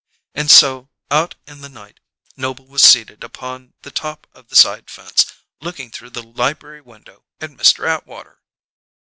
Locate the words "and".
0.33-0.49